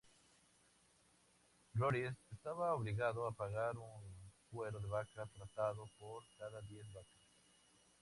[1.75, 7.21] Rory estaba obligado a pagar un cuero de vaca tratado por cada diez vacas.